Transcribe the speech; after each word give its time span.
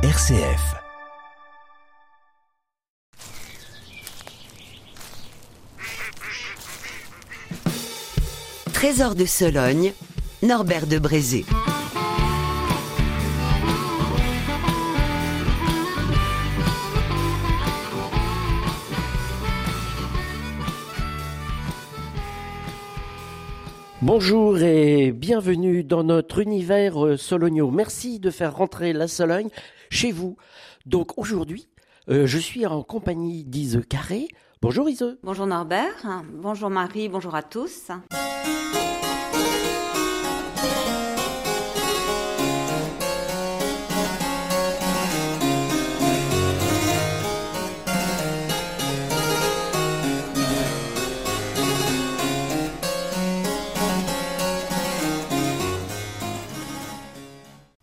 RCF. 0.00 0.76
Trésor 8.72 9.16
de 9.16 9.24
Sologne, 9.24 9.92
Norbert 10.44 10.86
de 10.86 11.00
Brézé. 11.00 11.44
Bonjour 24.08 24.56
et 24.62 25.12
bienvenue 25.12 25.84
dans 25.84 26.02
notre 26.02 26.38
univers 26.38 27.04
euh, 27.04 27.18
sologno. 27.18 27.70
Merci 27.70 28.18
de 28.18 28.30
faire 28.30 28.56
rentrer 28.56 28.94
la 28.94 29.06
Sologne 29.06 29.50
chez 29.90 30.12
vous. 30.12 30.38
Donc 30.86 31.18
aujourd'hui, 31.18 31.68
euh, 32.08 32.26
je 32.26 32.38
suis 32.38 32.64
en 32.64 32.82
compagnie 32.82 33.44
d'Ise 33.44 33.82
Carré. 33.86 34.28
Bonjour 34.62 34.88
Ise. 34.88 35.18
Bonjour 35.22 35.46
Norbert, 35.46 36.22
bonjour 36.32 36.70
Marie, 36.70 37.10
bonjour 37.10 37.34
à 37.34 37.42
tous. 37.42 37.90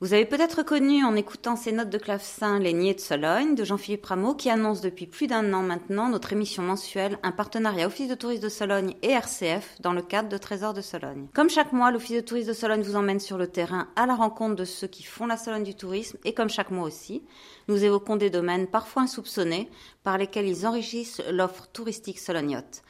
Vous 0.05 0.13
avez 0.13 0.25
peut-être 0.25 0.61
connu 0.61 1.03
en 1.03 1.15
écoutant 1.15 1.55
ces 1.55 1.71
notes 1.71 1.89
de 1.89 1.97
clavecin 1.97 2.59
Les 2.59 2.73
Niais 2.73 2.93
de 2.93 2.99
Sologne 2.99 3.55
de 3.55 3.63
Jean-Philippe 3.63 4.05
Rameau 4.05 4.35
qui 4.35 4.51
annonce 4.51 4.79
depuis 4.79 5.07
plus 5.07 5.25
d'un 5.25 5.51
an 5.51 5.63
maintenant 5.63 6.09
notre 6.09 6.31
émission 6.31 6.61
mensuelle, 6.61 7.17
un 7.23 7.31
partenariat 7.31 7.87
Office 7.87 8.07
de 8.07 8.13
tourisme 8.13 8.43
de 8.43 8.49
Sologne 8.49 8.93
et 9.01 9.09
RCF 9.09 9.81
dans 9.81 9.93
le 9.93 10.03
cadre 10.03 10.29
de 10.29 10.37
Trésor 10.37 10.75
de 10.75 10.81
Sologne. 10.81 11.25
Comme 11.33 11.49
chaque 11.49 11.73
mois, 11.73 11.89
l'Office 11.89 12.17
de 12.17 12.21
tourisme 12.21 12.49
de 12.49 12.53
Sologne 12.53 12.83
vous 12.83 12.95
emmène 12.95 13.19
sur 13.19 13.39
le 13.39 13.47
terrain 13.47 13.87
à 13.95 14.05
la 14.05 14.13
rencontre 14.13 14.55
de 14.55 14.63
ceux 14.63 14.85
qui 14.85 15.01
font 15.01 15.25
la 15.25 15.37
Sologne 15.37 15.63
du 15.63 15.73
tourisme 15.73 16.19
et 16.23 16.35
comme 16.35 16.51
chaque 16.51 16.69
mois 16.69 16.85
aussi, 16.85 17.23
nous 17.67 17.83
évoquons 17.83 18.15
des 18.15 18.29
domaines 18.29 18.67
parfois 18.67 19.01
insoupçonnés 19.01 19.71
par 20.03 20.19
lesquels 20.19 20.45
ils 20.47 20.67
enrichissent 20.67 21.23
l'offre 21.31 21.65
touristique 21.73 22.19
solognote. 22.19 22.83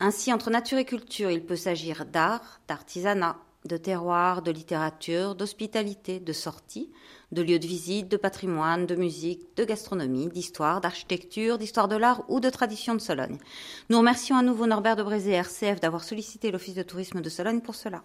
Ainsi, 0.00 0.32
entre 0.32 0.48
nature 0.48 0.78
et 0.78 0.86
culture, 0.86 1.30
il 1.30 1.44
peut 1.44 1.56
s'agir 1.56 2.06
d'art, 2.06 2.60
d'artisanat, 2.68 3.36
de 3.66 3.76
terroir, 3.76 4.42
de 4.42 4.50
littérature, 4.50 5.34
d'hospitalité, 5.34 6.20
de 6.20 6.32
sortie, 6.32 6.90
de 7.32 7.42
lieux 7.42 7.58
de 7.58 7.66
visite, 7.66 8.08
de 8.08 8.16
patrimoine, 8.16 8.86
de 8.86 8.94
musique, 8.94 9.56
de 9.56 9.64
gastronomie, 9.64 10.28
d'histoire, 10.28 10.80
d'architecture, 10.80 11.56
d'histoire 11.56 11.88
de 11.88 11.96
l'art 11.96 12.24
ou 12.28 12.40
de 12.40 12.50
tradition 12.50 12.94
de 12.94 13.00
Sologne. 13.00 13.38
Nous 13.88 13.98
remercions 13.98 14.36
à 14.36 14.42
nouveau 14.42 14.66
Norbert 14.66 14.96
de 14.96 15.02
Brézé 15.02 15.32
RCF 15.32 15.80
d'avoir 15.80 16.04
sollicité 16.04 16.50
l'Office 16.50 16.74
de 16.74 16.82
tourisme 16.82 17.22
de 17.22 17.28
Sologne 17.30 17.60
pour 17.60 17.74
cela. 17.74 18.02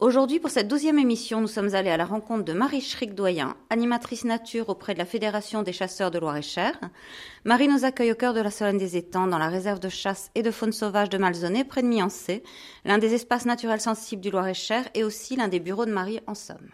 Aujourd'hui, 0.00 0.40
pour 0.40 0.50
cette 0.50 0.66
douzième 0.66 0.98
émission, 0.98 1.40
nous 1.40 1.46
sommes 1.46 1.76
allés 1.76 1.88
à 1.88 1.96
la 1.96 2.04
rencontre 2.04 2.44
de 2.44 2.52
Marie 2.52 2.80
Schrick-Doyen, 2.80 3.54
animatrice 3.70 4.24
nature 4.24 4.68
auprès 4.68 4.92
de 4.92 4.98
la 4.98 5.04
Fédération 5.04 5.62
des 5.62 5.72
chasseurs 5.72 6.10
de 6.10 6.18
Loire-et-Cher. 6.18 6.72
Marie 7.44 7.68
nous 7.68 7.84
accueille 7.84 8.10
au 8.10 8.16
cœur 8.16 8.34
de 8.34 8.40
la 8.40 8.50
Solène 8.50 8.76
des 8.76 8.96
Étangs, 8.96 9.28
dans 9.28 9.38
la 9.38 9.48
réserve 9.48 9.78
de 9.78 9.88
chasse 9.88 10.32
et 10.34 10.42
de 10.42 10.50
faune 10.50 10.72
sauvage 10.72 11.10
de 11.10 11.16
Malzonnet, 11.16 11.62
près 11.62 11.82
de 11.82 11.86
Miancé, 11.86 12.42
l'un 12.84 12.98
des 12.98 13.14
espaces 13.14 13.46
naturels 13.46 13.80
sensibles 13.80 14.20
du 14.20 14.32
Loire-et-Cher 14.32 14.84
et 14.94 15.04
aussi 15.04 15.36
l'un 15.36 15.46
des 15.46 15.60
bureaux 15.60 15.86
de 15.86 15.92
Marie 15.92 16.20
en 16.26 16.34
Somme. 16.34 16.70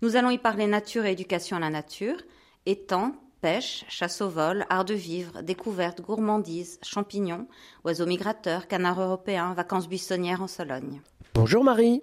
Nous 0.00 0.14
allons 0.14 0.30
y 0.30 0.38
parler 0.38 0.68
nature 0.68 1.06
et 1.06 1.12
éducation 1.12 1.56
à 1.56 1.60
la 1.60 1.70
nature, 1.70 2.18
étangs, 2.66 3.16
pêche, 3.40 3.84
chasse 3.88 4.20
au 4.20 4.28
vol, 4.28 4.64
art 4.70 4.84
de 4.84 4.94
vivre, 4.94 5.42
découverte, 5.42 6.02
gourmandise, 6.02 6.78
champignons, 6.82 7.48
oiseaux 7.84 8.06
migrateurs, 8.06 8.68
canards 8.68 9.00
européens, 9.00 9.54
vacances 9.54 9.88
buissonnières 9.88 10.40
en 10.40 10.46
Sologne. 10.46 11.02
Bonjour 11.34 11.64
Marie. 11.64 12.00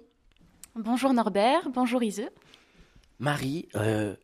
Bonjour 0.74 1.12
Norbert, 1.12 1.68
bonjour 1.68 2.02
Ise. 2.02 2.30
Marie, 3.18 3.68
euh, 3.76 4.14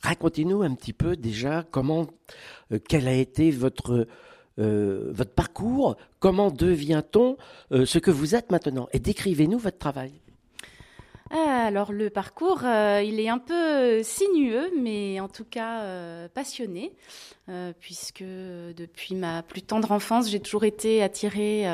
racontez-nous 0.00 0.62
un 0.62 0.74
petit 0.74 0.94
peu 0.94 1.16
déjà 1.16 1.66
comment, 1.70 2.06
euh, 2.72 2.78
quel 2.88 3.06
a 3.06 3.12
été 3.12 3.50
votre, 3.50 4.06
euh, 4.58 5.10
votre 5.12 5.32
parcours, 5.32 5.98
comment 6.18 6.50
devient-on 6.50 7.36
ce 7.70 7.98
que 7.98 8.10
vous 8.10 8.34
êtes 8.34 8.50
maintenant 8.50 8.88
et 8.94 9.00
décrivez-nous 9.00 9.58
votre 9.58 9.76
travail. 9.76 10.14
Ah, 11.30 11.64
alors 11.66 11.92
le 11.92 12.08
parcours, 12.08 12.62
il 12.62 13.20
est 13.20 13.28
un 13.28 13.36
peu 13.36 14.02
sinueux, 14.02 14.70
mais 14.80 15.20
en 15.20 15.28
tout 15.28 15.44
cas 15.44 16.26
passionné, 16.30 16.96
puisque 17.80 18.22
depuis 18.24 19.14
ma 19.14 19.42
plus 19.42 19.60
tendre 19.60 19.92
enfance, 19.92 20.30
j'ai 20.30 20.40
toujours 20.40 20.64
été 20.64 21.02
attirée 21.02 21.66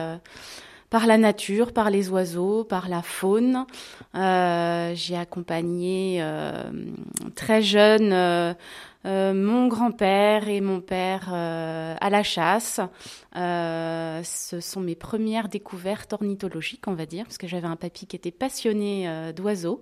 par 0.95 1.09
la 1.09 1.19
nature, 1.19 1.73
par 1.73 1.91
les 1.91 2.09
oiseaux, 2.09 2.63
par 2.63 2.89
la 2.89 3.03
faune. 3.03 3.67
Euh, 4.15 4.93
j'ai 4.95 5.17
accompagné 5.17 6.19
euh, 6.21 6.71
très 7.35 7.63
jeune 7.63 8.13
euh, 8.13 8.55
mon 9.05 9.67
grand-père 9.67 10.49
et 10.49 10.61
mon 10.61 10.81
père 10.81 11.35
à 11.35 12.11
la 12.11 12.23
chasse. 12.23 12.79
ce 13.35 14.61
sont 14.61 14.81
mes 14.81 14.95
premières 14.95 15.49
découvertes 15.49 16.13
ornithologiques, 16.13 16.87
on 16.87 16.95
va 16.95 17.07
dire, 17.07 17.25
parce 17.25 17.39
que 17.39 17.49
j'avais 17.49 17.67
un 17.67 17.75
papy 17.75 18.07
qui 18.07 18.15
était 18.15 18.31
passionné 18.31 19.33
d'oiseaux. 19.35 19.81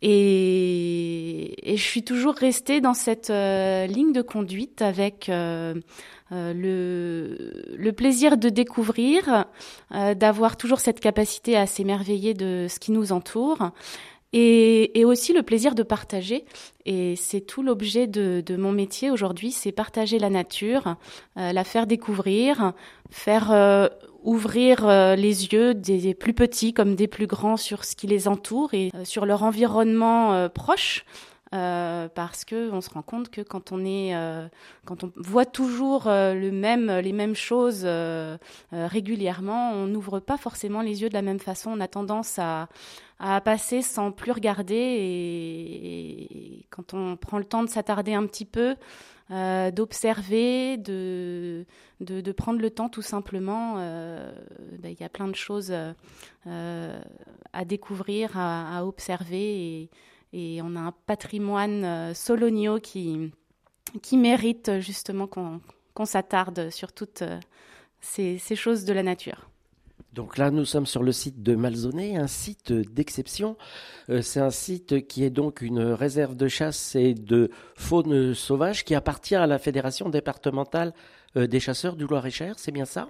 Et, 0.00 1.54
je 1.66 1.82
suis 1.82 2.02
toujours 2.02 2.34
restée 2.34 2.80
dans 2.80 2.94
cette 2.94 3.30
ligne 3.30 4.12
de 4.12 4.22
conduite 4.22 4.82
avec 4.82 5.30
euh, 6.30 6.52
le, 6.52 7.64
le, 7.74 7.92
plaisir 7.92 8.36
de 8.36 8.50
découvrir, 8.50 9.46
euh, 9.94 10.14
d'avoir 10.14 10.58
toujours 10.58 10.78
cette 10.78 11.00
capacité 11.00 11.56
à 11.56 11.66
s'émerveiller 11.66 12.34
de 12.34 12.66
ce 12.68 12.78
qui 12.78 12.92
nous 12.92 13.12
entoure. 13.12 13.70
Et, 14.32 15.04
aussi 15.04 15.32
le 15.32 15.42
plaisir 15.42 15.74
de 15.74 15.82
partager. 15.82 16.44
Et 16.84 17.16
c'est 17.16 17.40
tout 17.40 17.62
l'objet 17.62 18.06
de, 18.06 18.56
mon 18.56 18.72
métier 18.72 19.10
aujourd'hui, 19.10 19.52
c'est 19.52 19.72
partager 19.72 20.18
la 20.18 20.28
nature, 20.28 20.96
euh, 21.38 21.52
la 21.52 21.64
faire 21.64 21.86
découvrir, 21.86 22.72
faire 23.10 23.90
ouvrir 24.22 24.86
les 25.16 25.46
yeux 25.46 25.72
des, 25.72 26.14
plus 26.14 26.34
petits 26.34 26.74
comme 26.74 26.94
des 26.94 27.08
plus 27.08 27.26
grands 27.26 27.56
sur 27.56 27.84
ce 27.84 27.96
qui 27.96 28.06
les 28.06 28.28
entoure 28.28 28.74
et 28.74 28.90
sur 29.04 29.24
leur 29.24 29.44
environnement 29.44 30.48
proche. 30.50 31.06
Euh, 31.54 32.08
parce 32.14 32.44
que 32.44 32.70
on 32.72 32.82
se 32.82 32.90
rend 32.90 33.00
compte 33.00 33.30
que 33.30 33.40
quand 33.40 33.72
on 33.72 33.82
euh, 33.82 34.48
voit 35.16 35.46
toujours 35.46 36.06
euh, 36.06 36.34
les 36.34 36.50
mêmes 37.12 37.34
choses 37.34 37.86
régulièrement, 38.72 39.72
on 39.72 39.86
n'ouvre 39.86 40.20
pas 40.20 40.36
forcément 40.36 40.82
les 40.82 41.02
yeux 41.02 41.08
de 41.08 41.14
la 41.14 41.22
même 41.22 41.40
façon. 41.40 41.70
On 41.70 41.80
a 41.80 41.88
tendance 41.88 42.38
à, 42.38 42.68
à 43.18 43.40
passer 43.40 43.82
sans 43.82 44.12
plus 44.12 44.32
regarder 44.32 44.76
et, 44.76 46.66
quand 46.70 46.94
on 46.94 47.16
prend 47.16 47.38
le 47.38 47.44
temps 47.44 47.64
de 47.64 47.68
s'attarder 47.68 48.14
un 48.14 48.26
petit 48.26 48.44
peu, 48.44 48.76
d'observer, 49.30 50.78
de, 50.78 51.66
de, 52.00 52.32
prendre 52.32 52.60
le 52.60 52.70
temps 52.70 52.88
tout 52.88 53.02
simplement, 53.02 53.74
ben, 53.74 54.32
il 54.84 54.98
y 54.98 55.04
a 55.04 55.08
plein 55.08 55.28
de 55.28 55.34
choses 55.34 55.72
à 56.44 57.64
découvrir, 57.66 58.38
à, 58.38 58.86
observer 58.86 59.90
et 60.32 60.60
on 60.62 60.76
a 60.76 60.80
un 60.80 60.92
patrimoine 61.06 61.84
euh, 61.84 62.14
solonio 62.14 62.78
qui, 62.80 63.30
qui 64.02 64.16
mérite 64.16 64.80
justement 64.80 65.26
qu'on 65.26 66.04
s'attarde 66.04 66.70
sur 66.70 66.92
toutes 66.92 67.22
euh, 67.22 67.40
ces, 68.00 68.38
choses 68.54 68.84
de 68.84 68.92
la 68.92 69.02
nature. 69.02 69.48
Donc 70.12 70.38
là, 70.38 70.50
nous 70.50 70.64
sommes 70.64 70.86
sur 70.86 71.02
le 71.02 71.12
site 71.12 71.42
de 71.42 71.54
Malzonnet, 71.54 72.16
un 72.16 72.26
site 72.26 72.72
d'exception. 72.72 73.56
Euh, 74.08 74.22
c'est 74.22 74.40
un 74.40 74.50
site 74.50 75.06
qui 75.06 75.24
est 75.24 75.30
donc 75.30 75.60
une 75.60 75.80
réserve 75.80 76.36
de 76.36 76.48
chasse 76.48 76.94
et 76.94 77.14
de 77.14 77.50
faune 77.76 78.34
sauvage 78.34 78.84
qui 78.84 78.94
appartient 78.94 79.36
à 79.36 79.46
la 79.46 79.58
Fédération 79.58 80.08
départementale 80.08 80.92
des 81.34 81.60
chasseurs 81.60 81.94
du 81.94 82.06
Loir-et-Cher, 82.06 82.54
c'est 82.58 82.72
bien 82.72 82.86
ça? 82.86 83.08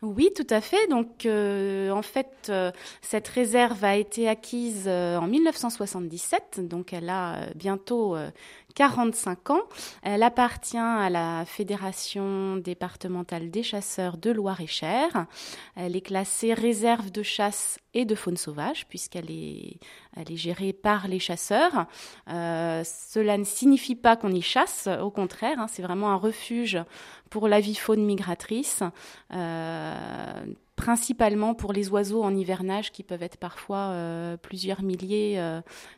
Oui, 0.00 0.30
tout 0.34 0.46
à 0.50 0.60
fait. 0.60 0.86
Donc, 0.88 1.26
euh, 1.26 1.90
en 1.90 2.02
fait, 2.02 2.30
euh, 2.50 2.70
cette 3.02 3.26
réserve 3.26 3.84
a 3.84 3.96
été 3.96 4.28
acquise 4.28 4.84
euh, 4.86 5.16
en 5.16 5.26
1977, 5.26 6.60
donc 6.68 6.92
elle 6.92 7.08
a 7.08 7.48
bientôt 7.56 8.16
45 8.78 9.50
ans. 9.50 9.62
Elle 10.04 10.22
appartient 10.22 10.78
à 10.78 11.10
la 11.10 11.44
Fédération 11.44 12.58
départementale 12.58 13.50
des 13.50 13.64
chasseurs 13.64 14.18
de 14.18 14.30
Loire-et-Cher. 14.30 15.26
Elle 15.74 15.96
est 15.96 16.00
classée 16.00 16.54
réserve 16.54 17.10
de 17.10 17.24
chasse 17.24 17.80
et 17.92 18.04
de 18.04 18.14
faune 18.14 18.36
sauvage 18.36 18.86
puisqu'elle 18.86 19.32
est, 19.32 19.80
gérée 20.30 20.72
par 20.72 21.08
les 21.08 21.18
chasseurs. 21.18 21.86
Euh, 22.30 22.84
cela 22.84 23.36
ne 23.36 23.42
signifie 23.42 23.96
pas 23.96 24.14
qu'on 24.14 24.30
y 24.30 24.42
chasse, 24.42 24.88
au 25.02 25.10
contraire, 25.10 25.58
hein, 25.58 25.66
c'est 25.66 25.82
vraiment 25.82 26.10
un 26.10 26.16
refuge 26.16 26.78
pour 27.30 27.48
la 27.48 27.58
vie 27.58 27.74
faune 27.74 28.04
migratrice. 28.04 28.84
Euh, 29.34 30.44
principalement 30.76 31.54
pour 31.54 31.72
les 31.72 31.88
oiseaux 31.88 32.22
en 32.22 32.32
hivernage 32.36 32.92
qui 32.92 33.02
peuvent 33.02 33.24
être 33.24 33.38
parfois 33.38 33.88
euh, 33.88 34.36
plusieurs 34.36 34.82
milliers 34.82 35.42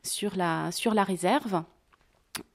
sur 0.03 0.35
la 0.35 1.05
réserve. 1.05 1.63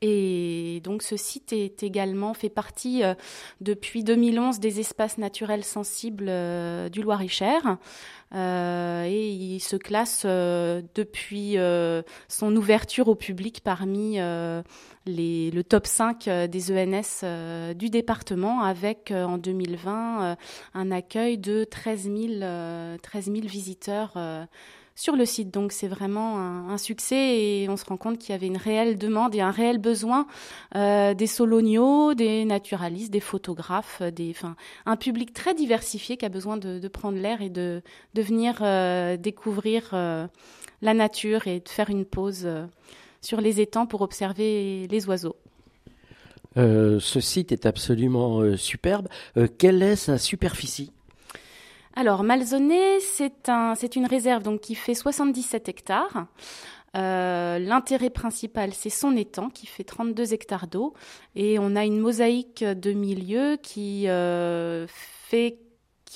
Et 0.01 0.81
donc 0.83 1.01
ce 1.01 1.17
site 1.17 1.53
est 1.53 1.83
également 1.83 2.33
fait 2.33 2.49
partie 2.49 3.03
euh, 3.03 3.15
depuis 3.61 4.03
2011 4.03 4.59
des 4.59 4.79
espaces 4.79 5.17
naturels 5.17 5.63
sensibles 5.63 6.27
euh, 6.27 6.89
du 6.89 7.01
Loir-et-Cher. 7.01 7.77
Euh, 8.33 9.05
et 9.05 9.29
il 9.29 9.59
se 9.59 9.75
classe 9.75 10.25
depuis 10.25 11.57
son 12.27 12.55
ouverture 12.55 13.07
au 13.07 13.15
public 13.15 13.61
parmi 13.63 14.17
les, 15.05 15.51
le 15.51 15.63
top 15.63 15.87
5 15.87 16.27
des 16.49 16.71
ENS 16.71 17.73
du 17.75 17.89
département 17.89 18.63
avec 18.63 19.13
en 19.15 19.37
2020 19.37 20.37
un 20.73 20.91
accueil 20.91 21.37
de 21.37 21.63
13 21.63 22.03
000, 22.03 22.97
13 23.01 23.25
000 23.25 23.47
visiteurs 23.47 24.17
sur 24.95 25.15
le 25.15 25.25
site. 25.25 25.53
Donc 25.53 25.71
c'est 25.71 25.87
vraiment 25.87 26.39
un, 26.39 26.77
succès 26.77 27.37
et 27.37 27.69
on 27.69 27.77
se 27.77 27.85
rend 27.85 27.97
compte 27.97 28.17
qu'il 28.17 28.31
y 28.31 28.33
avait 28.33 28.47
une 28.47 28.57
réelle 28.57 28.97
demande 28.97 29.35
et 29.35 29.41
un 29.41 29.51
réel 29.51 29.77
besoin 29.77 30.27
euh, 30.75 31.13
des 31.13 31.27
soloniaux, 31.27 32.13
des 32.13 32.45
naturalistes, 32.45 33.11
des 33.11 33.19
photographes, 33.19 34.01
enfin, 34.29 34.55
un 34.85 34.95
public 34.95 35.33
très 35.33 35.53
diversifié 35.53 36.17
qui 36.17 36.25
a 36.25 36.29
besoin 36.29 36.57
de, 36.57 36.87
prendre 36.87 37.17
l'air 37.17 37.41
et 37.41 37.49
de, 37.49 37.81
venir 38.15 38.59
euh, 38.61 39.17
découvrir 39.17 39.89
euh, 39.93 40.27
la 40.81 40.93
nature 40.93 41.47
et 41.47 41.59
de 41.59 41.69
faire 41.69 41.89
une 41.89 42.05
pause 42.05 42.47
sur 43.21 43.41
les 43.41 43.59
étangs 43.59 43.85
pour 43.85 44.01
observer 44.01 44.87
les 44.87 45.07
oiseaux. 45.07 45.35
ce 46.55 47.19
site 47.19 47.51
est 47.51 47.65
absolument 47.65 48.55
superbe. 48.55 49.07
quelle 49.57 49.81
est 49.81 49.95
sa 49.95 50.17
superficie? 50.17 50.91
Alors, 51.95 52.23
Malzonnet, 52.23 52.99
c'est 52.99 53.47
un, 53.47 53.73
une 53.95 54.05
réserve 54.05 54.43
donc 54.43 54.61
qui 54.61 54.75
fait 54.75 54.93
77 54.93 55.69
hectares. 55.69 56.27
Euh, 56.97 57.59
l'intérêt 57.59 58.09
principal, 58.09 58.73
c'est 58.73 58.89
son 58.89 59.15
étang 59.15 59.49
qui 59.49 59.65
fait 59.65 59.83
32 59.83 60.33
hectares 60.33 60.67
d'eau. 60.67 60.93
Et 61.35 61.57
on 61.57 61.75
a 61.75 61.85
une 61.85 61.99
mosaïque 61.99 62.63
de 62.63 62.91
milieux 62.91 63.57
qui 63.61 64.09
euh, 64.09 64.87
fait 64.87 65.57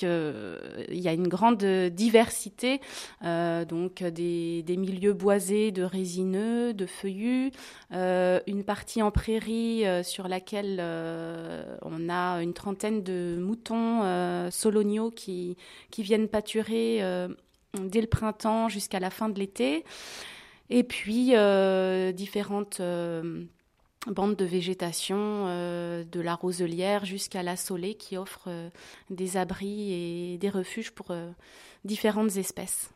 il 0.02 1.00
y 1.00 1.08
a 1.08 1.12
une 1.12 1.28
grande 1.28 1.64
diversité, 1.64 2.80
euh, 3.24 3.64
donc 3.64 4.02
des, 4.02 4.64
milieux 4.68 5.12
boisés 5.12 5.72
de 5.72 5.82
résineux, 5.82 6.74
de 6.74 6.86
feuillus, 6.86 7.52
euh, 7.92 8.40
une 8.46 8.64
partie 8.64 9.02
en 9.02 9.10
prairie 9.10 9.86
euh, 9.86 10.02
sur 10.02 10.28
laquelle 10.28 10.80
on 11.82 12.08
a 12.08 12.42
une 12.42 12.54
trentaine 12.54 13.02
de 13.02 13.38
moutons 13.40 14.50
soloniaux 14.50 15.10
qui, 15.10 15.56
qui 15.90 16.02
viennent 16.02 16.28
pâturer 16.28 17.00
dès 17.74 18.00
le 18.00 18.06
printemps 18.06 18.68
jusqu'à 18.68 19.00
la 19.00 19.10
fin 19.10 19.28
de 19.28 19.38
l'été. 19.38 19.84
Et 20.70 20.84
puis 20.84 21.32
différentes 22.14 22.80
bande 24.06 24.36
de 24.36 24.44
végétation, 24.44 25.18
euh, 25.18 26.04
de 26.10 26.20
la 26.20 26.34
roselière 26.34 27.04
jusqu'à 27.04 27.42
la 27.42 27.56
solée 27.56 27.94
qui 27.94 28.16
offre 28.16 28.44
euh, 28.46 28.70
des 29.10 29.36
abris 29.36 29.92
et 29.92 30.38
des 30.38 30.48
refuges 30.48 30.90
pour 30.90 31.10
euh, 31.10 31.30
différentes 31.84 32.36
espèces. 32.36 32.90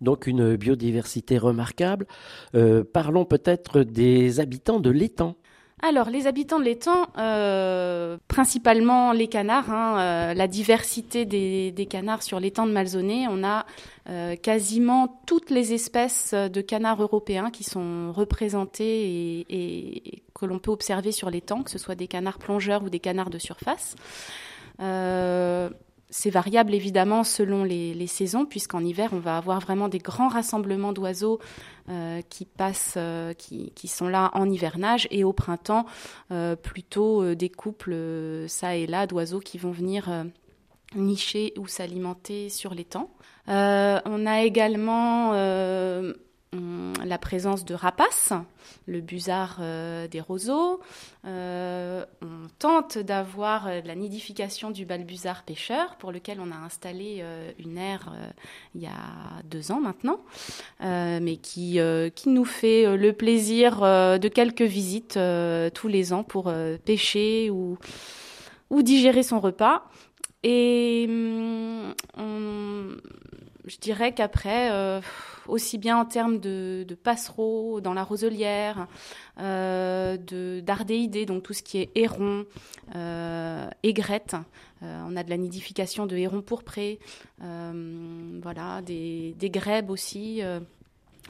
Donc 0.00 0.26
une 0.26 0.56
biodiversité 0.56 1.38
remarquable. 1.38 2.06
parlons 2.92 3.24
peut-être 3.24 3.82
des 3.82 4.40
habitants 4.40 4.78
de 4.78 4.90
l'étang. 4.90 5.36
Alors, 5.82 6.08
les 6.08 6.26
habitants 6.26 6.58
de 6.58 6.64
l'étang, 6.64 7.06
principalement 8.28 9.12
les 9.12 9.28
canards, 9.28 9.70
hein, 9.70 10.32
la 10.34 10.48
diversité 10.48 11.26
des, 11.26 11.86
canards 11.88 12.22
sur 12.22 12.40
l'étang 12.40 12.66
de 12.66 12.72
Malzonnet, 12.72 13.26
on 13.28 13.44
a 13.44 13.66
quasiment 14.36 15.20
toutes 15.26 15.50
les 15.50 15.74
espèces 15.74 16.32
de 16.32 16.60
canards 16.62 17.02
européens 17.02 17.50
qui 17.50 17.62
sont 17.62 18.10
représentées 18.12 19.44
et, 19.50 20.22
que 20.34 20.46
l'on 20.46 20.58
peut 20.58 20.70
observer 20.70 21.12
sur 21.12 21.30
temps, 21.42 21.62
que 21.62 21.70
ce 21.70 21.78
soit 21.78 21.94
des 21.94 22.08
canards 22.08 22.38
plongeurs 22.38 22.82
ou 22.82 22.88
des 22.88 23.00
canards 23.00 23.30
de 23.30 23.38
surface. 23.38 23.96
Euh, 26.16 26.26
c'est 26.26 26.30
variable 26.30 26.74
évidemment 26.74 27.24
selon 27.24 27.64
les, 27.64 28.06
saisons, 28.06 28.46
puisqu'en 28.46 28.84
hiver, 28.84 29.10
on 29.12 29.18
va 29.18 29.36
avoir 29.36 29.60
vraiment 29.60 29.88
des 29.88 29.98
grands 29.98 30.28
rassemblements 30.28 30.92
d'oiseaux 30.92 31.38
euh, 31.88 32.20
qui 32.28 32.44
passent, 32.44 32.94
euh, 32.96 33.32
qui, 33.34 33.88
sont 33.88 34.08
là 34.08 34.30
en 34.34 34.48
hivernage, 34.50 35.06
et 35.10 35.24
au 35.24 35.32
printemps, 35.32 35.86
plutôt 36.62 37.34
des 37.34 37.48
couples, 37.48 37.94
ça 38.48 38.76
et 38.76 38.86
là, 38.86 39.06
d'oiseaux 39.06 39.40
qui 39.40 39.58
vont 39.58 39.70
venir 39.70 40.10
nicher 40.94 41.52
ou 41.58 41.66
s'alimenter 41.66 42.48
sur 42.48 42.74
les 42.74 42.84
temps. 42.84 43.10
on 43.46 44.26
a 44.26 44.42
également 44.42 45.32
la 46.52 47.18
présence 47.18 47.64
de 47.64 47.74
rapaces, 47.74 48.32
le 48.86 49.00
busard 49.00 49.58
euh, 49.60 50.08
des 50.08 50.20
roseaux. 50.20 50.80
Euh, 51.26 52.04
on 52.22 52.48
tente 52.58 52.98
d'avoir 52.98 53.66
euh, 53.66 53.80
la 53.84 53.94
nidification 53.94 54.70
du 54.70 54.84
balbuzard 54.84 55.42
pêcheur, 55.42 55.96
pour 55.96 56.12
lequel 56.12 56.40
on 56.40 56.50
a 56.50 56.56
installé 56.56 57.24
une 57.58 57.78
aire 57.78 58.12
il 58.74 58.82
y 58.82 58.86
a 58.86 59.42
deux 59.44 59.72
ans 59.72 59.80
maintenant, 59.80 60.20
mais 60.80 61.36
qui, 61.36 61.78
qui 62.14 62.28
nous 62.28 62.44
fait 62.44 62.96
le 62.96 63.12
plaisir 63.12 63.80
de 63.80 64.28
quelques 64.28 64.62
visites 64.62 65.18
tous 65.74 65.88
les 65.88 66.12
ans 66.12 66.22
pour 66.22 66.52
pêcher 66.84 67.50
ou, 67.50 67.78
ou 68.70 68.82
digérer 68.82 69.22
son 69.22 69.40
repas. 69.40 69.84
Et 70.42 71.06
hum, 71.08 71.94
je 73.66 73.78
dirais 73.78 74.12
qu'après 74.12 75.00
aussi 75.48 75.78
bien 75.78 75.98
en 75.98 76.04
termes 76.04 76.38
de, 76.38 76.86
passereaux 77.02 77.80
dans 77.80 77.94
la 77.94 78.04
roselière, 78.04 78.86
euh, 79.38 80.16
d'ardéidés, 80.60 81.26
donc 81.26 81.42
tout 81.42 81.52
ce 81.52 81.62
qui 81.62 81.78
est 81.78 81.90
héron, 81.94 82.44
euh, 82.94 83.68
aigrette. 83.82 84.36
Euh, 84.82 85.02
on 85.08 85.16
a 85.16 85.24
de 85.24 85.30
la 85.30 85.36
nidification 85.36 86.06
de 86.06 86.16
hérons 86.16 86.42
pourprés, 86.42 87.00
euh, 87.42 88.40
voilà, 88.42 88.82
des, 88.82 89.34
des 89.38 89.50
grèbes 89.50 89.90
aussi 89.90 90.42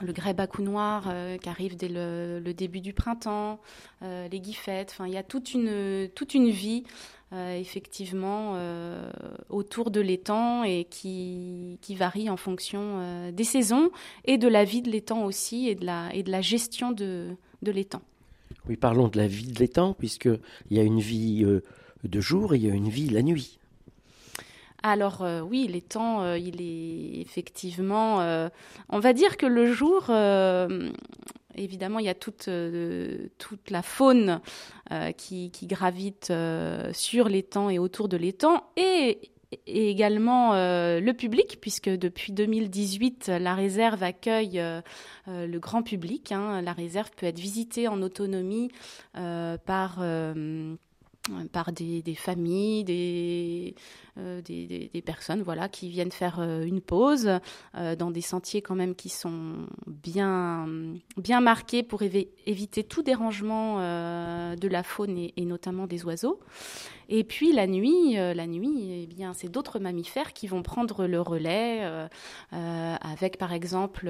le 0.03 0.13
grèbe 0.13 0.41
à 0.41 0.47
cou 0.47 0.61
noir 0.61 1.11
qui 1.41 1.49
arrive 1.49 1.75
dès 1.75 1.89
le, 1.89 2.53
début 2.53 2.81
du 2.81 2.93
printemps, 2.93 3.61
les 4.03 4.41
guifettes, 4.41 4.91
enfin 4.93 5.07
il 5.07 5.15
y 5.15 5.17
a 5.17 5.23
toute 5.23 5.55
une, 5.55 6.11
toute 6.15 6.35
une 6.35 6.51
vie 6.51 6.85
effectivement 7.33 8.53
euh, 8.55 9.11
autour 9.49 9.91
de 9.91 10.01
l'étang 10.01 10.63
et 10.63 10.87
qui, 10.89 11.79
qui 11.83 11.95
varie 11.97 12.31
en 12.31 12.37
fonction 12.37 12.81
euh, 13.01 13.33
des 13.33 13.45
saisons 13.45 13.91
et 14.25 14.39
de 14.39 14.49
la 14.49 14.65
vie 14.65 14.83
de 14.83 14.91
l'étang 14.91 15.25
aussi 15.25 15.69
et 15.69 15.75
de 15.75 15.85
la, 15.85 16.15
et 16.15 16.23
de 16.23 16.31
la 16.31 16.41
gestion 16.41 16.93
de, 16.93 17.31
de 17.63 17.73
l'étang. 17.73 18.03
Oui, 18.69 18.77
parlons 18.77 19.09
de 19.09 19.19
la 19.19 19.27
vie 19.27 19.51
de 19.51 19.59
l'étang, 19.59 19.93
puisqu'il 19.93 20.41
y 20.71 20.79
a 20.79 20.83
une 20.83 21.01
vie 21.01 21.45
de 22.05 22.21
jour 22.21 22.55
et 22.55 22.59
il 22.59 22.65
y 22.65 22.71
a 22.71 22.75
une 22.75 22.89
vie 22.89 23.09
la 23.09 23.23
nuit. 23.23 23.59
Alors 24.83 25.25
oui, 25.49 25.69
l'étang, 25.69 26.35
il 26.35 26.61
est 26.61 27.21
effectivement, 27.21 28.49
on 28.89 28.99
va 28.99 29.13
dire 29.13 29.37
que 29.37 29.47
le 29.47 29.73
jour, 29.73 30.11
évidemment, 31.57 31.99
il 31.99 32.07
y 32.07 32.11
a 32.11 32.15
toute, 32.15 32.49
euh, 32.49 33.29
toute 33.39 33.71
la 33.71 33.83
faune 33.83 34.41
euh, 34.93 35.13
qui, 35.13 35.51
gravite 35.63 36.29
euh, 36.31 36.93
sur 36.93 37.29
l'étang 37.29 37.71
et 37.71 37.79
autour 37.79 38.09
de 38.09 38.17
l'étang, 38.17 38.65
et, 38.77 39.31
également 39.67 40.55
le 40.55 41.13
public, 41.13 41.59
puisque 41.61 41.89
depuis 41.89 42.33
2018, 42.33 43.29
la 43.29 43.55
réserve 43.55 44.03
accueille 44.03 44.61
le 45.29 45.59
grand 45.59 45.85
public. 45.85 46.33
Hein. 46.33 46.61
La 46.63 46.73
réserve 46.73 47.11
peut 47.17 47.27
être 47.27 47.39
visitée 47.39 47.87
en 47.87 48.03
autonomie 48.03 48.71
par 49.15 50.03
par 51.53 51.73
des, 51.73 52.15
familles, 52.15 52.85
euh, 52.89 53.71
des, 54.17 54.91
des, 54.93 55.03
personnes 55.03 55.43
voilà, 55.43 55.69
qui 55.69 55.89
viennent 55.89 56.13
faire 56.13 56.39
euh, 56.41 56.65
une 56.65 56.81
pause 56.81 57.31
euh, 57.77 57.97
dans 57.97 58.11
des 58.11 58.21
sentiers 58.21 58.63
quand 58.63 58.75
même 58.75 58.95
qui 58.95 59.09
sont 59.09 59.67
bien, 59.87 60.67
bien 61.17 61.41
marqués 61.41 61.83
pour 61.83 62.03
éviter 62.03 62.85
tout 62.85 63.03
dérangement 63.03 63.77
de 63.77 64.69
la 64.69 64.83
faune 64.83 65.19
et, 65.19 65.45
notamment 65.45 65.87
des 65.87 66.05
oiseaux. 66.05 66.41
Et 67.09 67.23
puis 67.23 67.53
la 67.53 67.69
nuit, 67.69 68.15
la 68.15 68.47
nuit, 68.49 69.05
eh 69.05 69.07
bien, 69.07 69.33
c'est 69.33 69.49
d'autres 69.49 69.79
mammifères 69.79 70.33
qui 70.33 70.49
vont 70.49 70.63
prendre 70.63 71.07
le 71.07 71.21
relais, 71.21 71.83
avec 72.51 73.39
par 73.39 73.53
exemple 73.53 74.07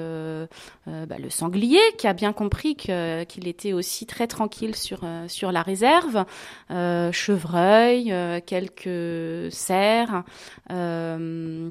bah, 0.87 1.19
le 1.19 1.29
sanglier 1.31 1.81
qui 1.99 2.07
a 2.07 2.15
bien 2.15 2.33
compris 2.33 2.75
qu'il 2.75 3.49
était 3.49 3.75
aussi 3.75 4.07
très 4.07 4.27
tranquille 4.27 4.75
sur, 4.75 5.01
sur 5.29 5.53
la 5.53 5.63
réserve 5.63 6.25
chevreuil, 7.13 8.13
euh, 8.13 8.41
quelques 8.45 9.53
cerfs, 9.53 9.96
euh, 10.71 11.69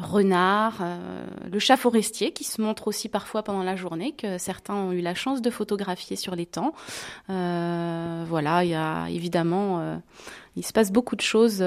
renards, 0.00 0.78
euh, 0.80 1.26
le 1.50 1.58
chat 1.58 1.76
forestier 1.76 2.32
qui 2.32 2.44
se 2.44 2.60
montre 2.60 2.88
aussi 2.88 3.08
parfois 3.08 3.42
pendant 3.42 3.62
la 3.62 3.76
journée, 3.76 4.12
que 4.12 4.38
certains 4.38 4.74
ont 4.74 4.92
eu 4.92 5.00
la 5.00 5.14
chance 5.14 5.42
de 5.42 5.50
photographier 5.50 6.16
sur 6.16 6.34
les 6.34 6.46
temps. 6.46 6.72
voilà, 7.28 8.64
il 8.64 8.70
y 8.70 8.74
a 8.74 9.08
évidemment, 9.10 10.00
il 10.56 10.64
se 10.64 10.72
passe 10.72 10.90
beaucoup 10.90 11.16
de 11.16 11.20
choses 11.20 11.64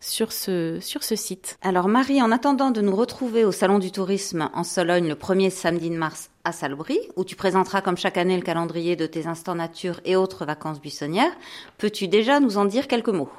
sur 0.00 0.32
ce, 0.32 0.78
sur 0.80 1.02
ce 1.02 1.16
site. 1.16 1.58
Alors 1.62 1.88
Marie, 1.88 2.22
en 2.22 2.32
attendant 2.32 2.70
de 2.70 2.80
nous 2.80 2.94
retrouver 2.94 3.44
au 3.44 3.52
Salon 3.52 3.78
du 3.78 3.90
Tourisme 3.90 4.50
en 4.54 4.64
Sologne 4.64 5.08
le 5.08 5.14
1er 5.14 5.50
samedi 5.50 5.90
de 5.90 5.96
mars 5.96 6.30
à 6.44 6.52
Salbris, 6.52 7.00
où 7.16 7.24
tu 7.24 7.36
présenteras 7.36 7.80
comme 7.80 7.96
chaque 7.96 8.18
année 8.18 8.36
le 8.36 8.42
calendrier 8.42 8.96
de 8.96 9.06
tes 9.06 9.26
instants 9.26 9.54
nature 9.54 10.00
et 10.04 10.16
autres 10.16 10.44
vacances 10.44 10.80
buissonnières. 10.80 11.32
Peux-tu 11.78 12.08
déjà 12.08 12.40
nous 12.40 12.58
en 12.58 12.64
dire 12.64 12.88
quelques 12.88 13.08
mots? 13.08 13.30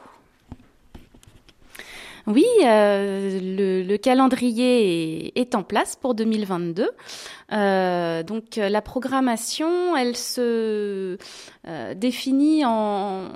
Oui, 2.27 2.45
euh, 2.65 3.39
le, 3.87 3.97
calendrier 3.97 5.39
est, 5.39 5.55
en 5.55 5.63
place 5.63 5.95
pour 5.95 6.13
2022. 6.13 6.89
Euh, 7.53 8.23
donc 8.23 8.57
la 8.57 8.81
programmation, 8.81 9.95
elle 9.95 10.17
se 10.17 11.17
euh, 11.67 11.93
définit 11.93 12.65
en, 12.65 13.29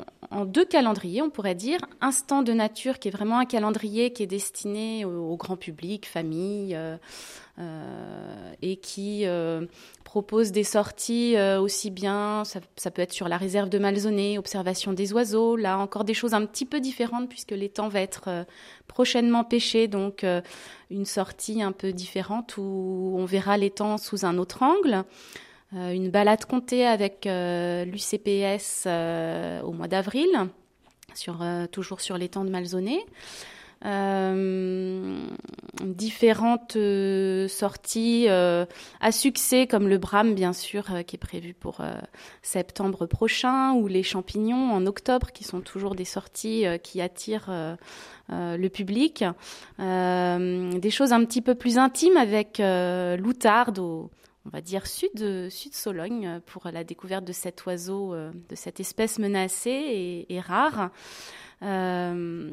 deux 0.46 0.66
calendriers, 0.66 1.22
on 1.22 1.30
pourrait 1.30 1.56
dire. 1.56 1.80
Instant 2.02 2.42
de 2.42 2.52
nature, 2.52 3.00
qui 3.00 3.08
est 3.08 3.12
vraiment 3.12 3.40
un 3.40 3.46
calendrier 3.46 4.12
qui 4.12 4.24
est 4.24 4.28
destiné 4.28 5.06
au, 5.06 5.38
grand 5.38 5.56
public, 5.56 6.06
famille, 6.06 6.78
et 8.62 8.78
qui 8.78 9.26
propose 10.12 10.52
des 10.52 10.66
sorties 10.66 11.38
euh, 11.38 11.62
aussi 11.62 11.90
bien, 11.90 12.44
ça, 12.44 12.60
peut 12.92 13.02
être 13.02 13.14
sur 13.14 13.30
la 13.30 13.38
réserve 13.38 13.70
de 13.70 13.80
Malzonnet, 13.80 14.38
observation 14.38 14.92
des 14.92 15.14
oiseaux, 15.14 15.56
là 15.56 15.78
encore 15.78 16.04
des 16.04 16.14
choses 16.14 16.34
un 16.34 16.46
petit 16.46 16.66
peu 16.66 16.82
différentes 16.82 17.30
puisque 17.30 17.52
l'étang 17.52 17.88
va 17.88 18.02
être 18.02 18.24
euh, 18.28 18.44
prochainement 18.88 19.46
pêché, 19.46 19.88
donc 19.88 20.26
euh, 20.26 20.42
une 20.90 21.06
sortie 21.06 21.64
un 21.64 21.72
peu 21.72 21.94
différente 21.94 22.58
où 22.58 23.16
on 23.18 23.24
verra 23.24 23.56
l'étang 23.56 23.98
sous 23.98 24.26
un 24.26 24.38
autre 24.38 24.64
angle. 24.64 25.06
une 25.72 26.10
balade 26.10 26.44
comptée 26.44 26.86
avec 26.86 27.26
l'UCPS 27.26 28.86
au 29.64 29.72
mois 29.72 29.88
d'avril, 29.88 30.28
toujours 31.72 32.02
sur 32.02 32.18
l'étang 32.18 32.44
de 32.44 32.50
Malzonnet. 32.50 33.06
Euh, 33.84 35.26
différentes 35.84 36.76
euh, 36.76 37.48
sorties 37.48 38.28
euh, 38.30 38.68
à 39.00 39.12
succès 39.12 39.66
comme 39.66 39.88
le 39.88 39.98
Bram 39.98 40.36
bien 40.36 40.54
sûr 40.54 40.86
qui 41.08 41.16
est 41.16 41.20
prévu 41.20 41.56
pour 41.56 41.82
septembre 42.44 43.08
prochain 43.08 43.74
ou 43.74 43.88
les 43.88 44.04
champignons 44.04 44.72
en 44.72 44.86
octobre 44.86 45.32
qui 45.32 45.44
sont 45.44 45.62
toujours 45.62 45.96
des 45.96 46.06
sorties 46.06 46.66
qui 46.84 47.02
attirent 47.02 47.78
le 48.30 48.68
public. 48.68 49.24
des 49.80 50.92
choses 50.92 51.14
un 51.14 51.26
petit 51.26 51.42
peu 51.42 51.56
plus 51.56 51.80
intimes 51.80 52.18
avec 52.18 52.62
l'outarde 52.62 53.80
au 53.80 54.12
on 54.46 54.50
va 54.50 54.62
dire 54.62 54.88
sud 54.88 55.50
sud 55.50 55.74
Sologne 55.74 56.40
pour 56.46 56.68
la 56.72 56.84
découverte 56.84 57.26
de 57.26 57.34
cet 57.34 57.66
oiseau, 57.66 58.16
de 58.16 58.56
cette 58.56 58.80
espèce 58.80 59.18
menacée 59.18 60.26
et 60.30 60.40
rare. 60.40 60.92
Euh, 61.64 62.50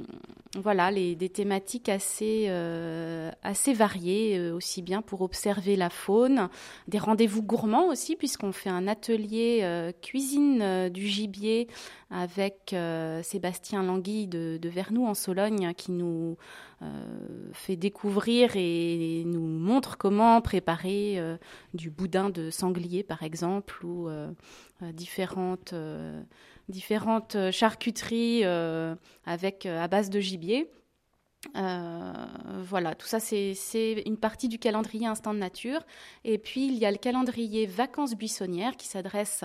voilà, 0.56 0.92
des 0.92 1.28
thématiques 1.28 1.88
assez, 1.88 2.46
euh, 2.48 3.30
variées, 3.74 4.38
euh, 4.38 4.54
aussi 4.54 4.82
bien 4.82 5.02
pour 5.02 5.22
observer 5.22 5.76
la 5.76 5.88
faune, 5.88 6.48
des 6.88 6.98
rendez-vous 6.98 7.42
gourmands 7.42 7.88
aussi, 7.88 8.16
puisqu'on 8.16 8.52
fait 8.52 8.70
un 8.70 8.86
atelier 8.86 9.92
cuisine 10.02 10.88
du 10.90 11.06
gibier 11.06 11.68
avec 12.10 12.74
Sébastien 13.22 13.82
Languille 13.82 14.26
de, 14.26 14.58
de, 14.60 14.68
Vernoux 14.68 15.06
en 15.06 15.14
Sologne 15.14 15.72
qui 15.76 15.92
nous 15.92 16.36
fait 17.52 17.76
découvrir 17.76 18.52
et, 18.54 19.24
nous 19.26 19.46
montre 19.46 19.98
comment 19.98 20.40
préparer 20.40 21.20
du 21.74 21.90
boudin 21.90 22.30
de 22.30 22.50
sanglier, 22.50 23.02
par 23.02 23.22
exemple, 23.22 23.84
ou 23.84 24.08
différentes 24.94 25.74
différentes 26.68 27.36
euh, 27.36 27.50
charcuteries 27.50 28.44
euh, 28.44 28.94
avec 29.24 29.66
euh, 29.66 29.82
à 29.82 29.88
base 29.88 30.10
de 30.10 30.20
gibier. 30.20 30.70
voilà, 31.54 32.94
tout 32.94 33.06
ça 33.06 33.20
c'est 33.20 33.54
une 34.04 34.18
partie 34.18 34.48
du 34.48 34.58
calendrier 34.58 35.06
instant 35.06 35.32
de 35.32 35.38
nature. 35.38 35.80
Et 36.24 36.36
puis 36.36 36.66
il 36.66 36.74
y 36.74 36.84
a 36.84 36.90
le 36.90 36.98
calendrier 36.98 37.64
vacances 37.64 38.14
buissonnières 38.14 38.76
qui 38.76 38.86
s'adresse 38.88 39.44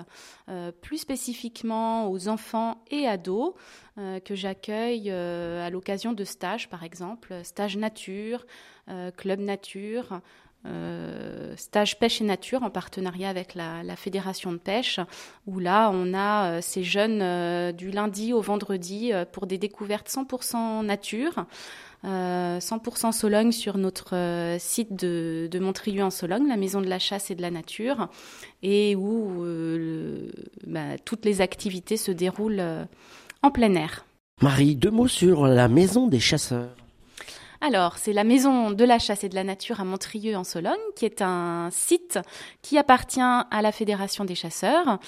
plus 0.81 0.97
spécifiquement 0.97 2.09
aux 2.09 2.27
enfants 2.27 2.83
et 2.89 3.07
ados 3.07 3.53
que 3.95 4.35
j'accueille 4.35 5.11
à 5.11 5.69
l'occasion 5.69 6.13
de 6.13 6.23
stages 6.23 6.67
par 6.67 6.83
exemple, 6.83 7.33
stage 7.43 7.77
nature, 7.77 8.45
club 9.15 9.39
nature, 9.39 10.19
euh, 10.65 11.53
stage 11.57 11.99
pêche 11.99 12.21
et 12.21 12.23
nature 12.23 12.63
en 12.63 12.69
partenariat 12.69 13.29
avec 13.29 13.53
la, 13.53 13.95
fédération 13.95 14.51
de 14.51 14.57
pêche, 14.57 14.99
où 15.45 15.59
là 15.59 15.91
on 15.93 16.13
a 16.13 16.45
euh, 16.45 16.59
ces 16.61 16.83
jeunes 16.83 17.21
euh, 17.21 17.71
du 17.71 17.91
lundi 17.91 18.33
au 18.33 18.41
vendredi 18.41 19.11
pour 19.31 19.45
des 19.45 19.57
découvertes 19.57 20.09
100% 20.09 20.85
nature. 20.85 21.45
100% 22.05 23.13
Sologne 23.13 23.53
sur 23.53 23.77
notre 23.77 24.57
site 24.59 24.93
de, 24.93 25.47
de 25.49 25.59
Montrieux 25.59 26.03
en 26.03 26.09
Sologne, 26.09 26.49
la 26.49 26.57
maison 26.57 26.81
de 26.81 26.89
la 26.89 26.99
chasse 26.99 27.31
et 27.31 27.35
de 27.35 27.41
la 27.41 27.49
nature, 27.49 28.09
et 28.61 28.93
où 28.97 29.45
bah, 30.67 30.97
toutes 31.05 31.23
les 31.23 31.39
activités 31.39 31.95
se 31.95 32.11
déroulent 32.11 32.61
en 33.41 33.51
plein 33.51 33.73
air. 33.75 34.05
Marie, 34.41 34.75
deux 34.75 34.91
mots 34.91 35.07
sur 35.07 35.47
la 35.47 35.69
maison 35.69 36.07
des 36.07 36.19
chasseurs. 36.19 36.82
Alors, 37.65 37.97
c'est 37.97 38.11
la 38.11 38.25
Maison 38.25 38.71
de 38.71 38.83
la 38.83 38.99
Chasse 38.99 39.23
et 39.23 39.29
de 39.29 39.35
la 39.35 39.45
Nature 39.45 39.79
à 39.79 39.85
Montrieux 39.85 40.35
en 40.35 40.43
Sologne, 40.43 40.73
qui 40.97 41.05
est 41.05 41.21
un 41.21 41.69
site 41.71 42.19
qui 42.61 42.77
appartient 42.77 43.21
à 43.21 43.61
la 43.61 43.71
Fédération 43.71 44.25
des 44.25 44.35
chasseurs. 44.35 44.99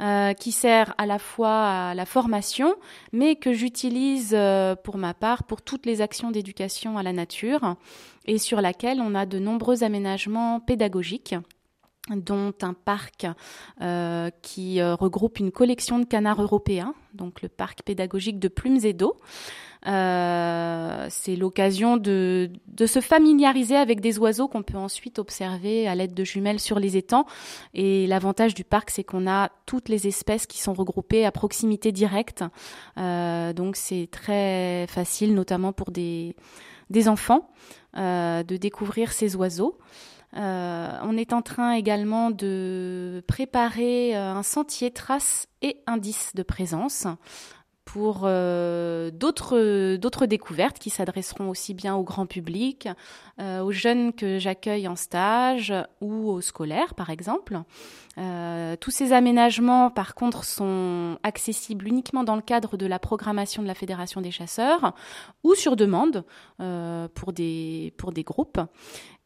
Euh, 0.00 0.32
qui 0.32 0.52
sert 0.52 0.94
à 0.96 1.06
la 1.06 1.18
fois 1.18 1.88
à 1.88 1.94
la 1.96 2.06
formation, 2.06 2.76
mais 3.12 3.34
que 3.34 3.52
j'utilise 3.52 4.30
euh, 4.32 4.76
pour 4.76 4.96
ma 4.96 5.12
part 5.12 5.42
pour 5.42 5.60
toutes 5.60 5.86
les 5.86 6.00
actions 6.00 6.30
d'éducation 6.30 6.98
à 6.98 7.02
la 7.02 7.12
nature 7.12 7.74
et 8.24 8.38
sur 8.38 8.60
laquelle 8.60 9.00
on 9.00 9.16
a 9.16 9.26
de 9.26 9.40
nombreux 9.40 9.82
aménagements 9.82 10.60
pédagogiques 10.60 11.34
dont 12.14 12.54
un 12.62 12.74
parc 12.74 13.26
euh, 13.82 14.30
qui 14.40 14.80
regroupe 14.80 15.40
une 15.40 15.50
collection 15.50 15.98
de 15.98 16.04
canards 16.04 16.42
européens, 16.42 16.94
donc 17.12 17.42
le 17.42 17.48
parc 17.48 17.82
pédagogique 17.82 18.38
de 18.38 18.46
plumes 18.46 18.78
et 18.84 18.92
d'eau, 18.92 19.16
euh, 19.86 21.06
c'est 21.08 21.36
l'occasion 21.36 21.96
de, 21.96 22.50
se 22.86 23.00
familiariser 23.00 23.76
avec 23.76 24.00
des 24.00 24.18
oiseaux 24.18 24.48
qu'on 24.48 24.62
peut 24.62 24.76
ensuite 24.76 25.18
observer 25.18 25.86
à 25.86 25.94
l'aide 25.94 26.14
de 26.14 26.24
jumelles 26.24 26.60
sur 26.60 26.78
les 26.78 26.96
étangs. 26.96 27.26
Et 27.74 28.06
l'avantage 28.06 28.54
du 28.54 28.64
parc, 28.64 28.90
c'est 28.90 29.04
qu'on 29.04 29.28
a 29.28 29.50
toutes 29.66 29.88
les 29.88 30.06
espèces 30.06 30.46
qui 30.46 30.58
sont 30.58 30.72
regroupées 30.72 31.24
à 31.24 31.32
proximité 31.32 31.92
directe. 31.92 32.44
Euh, 32.98 33.52
donc 33.52 33.76
c'est 33.76 34.08
très 34.10 34.86
facile, 34.88 35.34
notamment 35.34 35.72
pour 35.72 35.90
des, 35.90 36.34
enfants, 37.06 37.50
euh, 37.96 38.42
de 38.42 38.56
découvrir 38.56 39.12
ces 39.12 39.36
oiseaux. 39.36 39.78
On 40.34 41.16
est 41.16 41.32
en 41.32 41.40
train 41.40 41.72
également 41.72 42.30
de 42.30 43.24
préparer 43.26 44.14
un 44.14 44.42
sentier 44.42 44.90
traces 44.90 45.48
et 45.62 45.78
indices 45.86 46.32
de 46.34 46.42
présence 46.42 47.06
pour 47.92 48.20
euh, 48.24 49.10
d'autres 49.10 50.26
découvertes 50.26 50.78
qui 50.78 50.90
s'adresseront 50.90 51.48
aussi 51.48 51.72
bien 51.72 51.96
au 51.96 52.02
grand 52.02 52.26
public, 52.26 52.86
euh, 53.40 53.62
aux 53.62 53.72
jeunes 53.72 54.12
que 54.12 54.38
j'accueille 54.38 54.86
en 54.86 54.94
stage 54.94 55.72
ou 56.02 56.28
aux 56.28 56.42
scolaires 56.42 56.92
par 56.92 57.08
exemple. 57.08 57.62
Euh, 58.18 58.76
tous 58.76 58.90
ces 58.90 59.14
aménagements 59.14 59.88
par 59.88 60.14
contre 60.14 60.44
sont 60.44 61.16
accessibles 61.22 61.88
uniquement 61.88 62.24
dans 62.24 62.36
le 62.36 62.42
cadre 62.42 62.76
de 62.76 62.84
la 62.84 62.98
programmation 62.98 63.62
de 63.62 63.68
la 63.68 63.74
Fédération 63.74 64.20
des 64.20 64.32
chasseurs 64.32 64.92
ou 65.42 65.54
sur 65.54 65.74
demande 65.74 66.24
pour 67.14 67.32
des 67.32 67.94
pour 67.96 68.12
des 68.12 68.22
groupes. 68.22 68.60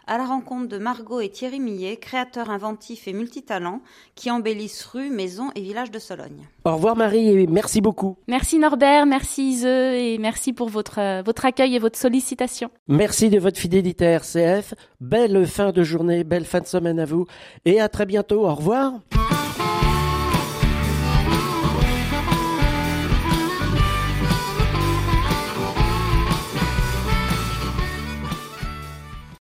à 0.08 0.18
la 0.18 0.24
rencontre 0.26 0.70
de 0.70 0.78
Margot 0.78 1.20
et 1.20 1.28
Thierry 1.28 1.60
Millet, 1.60 1.98
créateurs 1.98 2.50
inventifs 2.50 3.10
et 3.10 3.14
multitalents 3.14 3.82
qui 4.16 4.32
embellissent 4.32 4.86
rues, 4.86 5.10
maisons 5.10 5.52
et 5.54 5.60
villages 5.60 5.92
de 5.92 6.00
Sologne. 6.00 6.48
Au 6.64 6.76
revoir 6.76 6.96
Marie 6.96 7.28
et 7.28 7.48
merci 7.48 7.82
beaucoup. 7.82 8.16
Merci 8.30 8.58
Norbert, 8.58 9.06
merci 9.06 9.50
Ise 9.50 9.66
et 9.66 10.18
merci 10.18 10.54
pour 10.54 10.70
votre, 10.70 11.02
euh, 11.02 11.22
votre 11.26 11.44
accueil 11.44 11.76
et 11.76 11.80
votre 11.80 12.00
sollicitation. 12.00 12.72
Merci 12.88 13.30
de 13.30 13.38
votre 13.38 13.60
fidélité 13.60 14.06
à 14.06 14.12
RCF. 14.12 14.76
Belle 15.02 15.46
fin 15.46 15.74
de 15.74 15.84
journée, 15.84 16.24
belle 16.24 16.46
fin 16.46 16.62
de 16.62 16.68
semaine 16.68 17.02
à 17.02 17.06
vous 17.06 17.26
et 17.66 17.82
à 17.82 17.90
très 17.90 18.06
bientôt. 18.06 18.48
Au 18.48 18.56
revoir. 18.56 18.94